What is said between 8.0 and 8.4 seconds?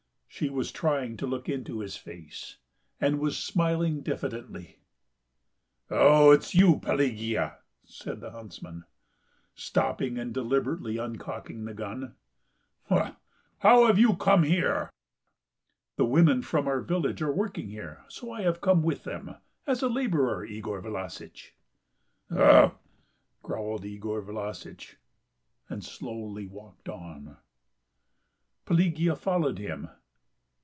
the